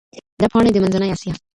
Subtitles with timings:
[0.39, 1.33] دا پاڼي د منځنۍ اسیا